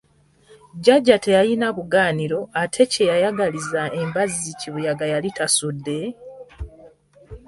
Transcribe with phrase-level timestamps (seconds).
[0.77, 5.97] Jjajja teyalina bugaaniro ate kye yayagaliza embazzi kibuyaga yali tasudde?